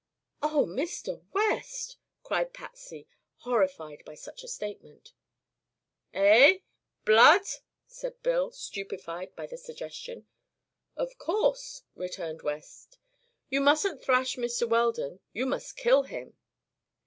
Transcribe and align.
"Oh, 0.41 0.65
Mr. 0.67 1.21
West!" 1.31 1.97
cried 2.23 2.53
Patsy, 2.55 3.07
horrified 3.41 4.01
by 4.03 4.15
such 4.15 4.43
a 4.43 4.47
statement. 4.47 5.13
"Eh? 6.11 6.61
Blood?" 7.05 7.43
said 7.85 8.19
Bill, 8.23 8.49
stupefied 8.49 9.35
by 9.35 9.45
the 9.45 9.57
suggestion. 9.59 10.25
"Of 10.97 11.19
course," 11.19 11.83
returned 11.95 12.41
West. 12.41 12.97
"You 13.49 13.61
mustn't 13.61 14.01
thrash 14.01 14.37
Mr. 14.37 14.67
Weldon; 14.67 15.19
you 15.33 15.45
must 15.45 15.77
kill 15.77 16.01
him." 16.01 16.35